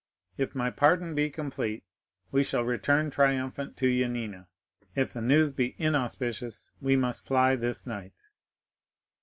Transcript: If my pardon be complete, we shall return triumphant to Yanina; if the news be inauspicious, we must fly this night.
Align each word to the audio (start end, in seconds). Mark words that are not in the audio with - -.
If 0.35 0.55
my 0.55 0.71
pardon 0.71 1.13
be 1.13 1.29
complete, 1.29 1.83
we 2.31 2.43
shall 2.43 2.63
return 2.63 3.11
triumphant 3.11 3.77
to 3.77 3.85
Yanina; 3.85 4.47
if 4.95 5.13
the 5.13 5.21
news 5.21 5.51
be 5.51 5.75
inauspicious, 5.77 6.71
we 6.81 6.95
must 6.95 7.23
fly 7.23 7.55
this 7.55 7.85
night. 7.85 8.19